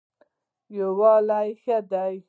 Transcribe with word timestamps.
یووالی 0.77 1.49
ښه 1.61 1.77
دی. 1.91 2.15